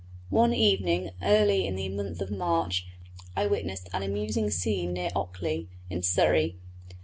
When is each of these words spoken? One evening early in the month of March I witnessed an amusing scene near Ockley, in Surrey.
One 0.31 0.51
evening 0.51 1.11
early 1.21 1.67
in 1.67 1.75
the 1.75 1.87
month 1.87 2.21
of 2.21 2.31
March 2.31 2.87
I 3.37 3.45
witnessed 3.45 3.87
an 3.93 4.01
amusing 4.01 4.49
scene 4.49 4.93
near 4.93 5.11
Ockley, 5.15 5.69
in 5.91 6.01
Surrey. 6.01 6.55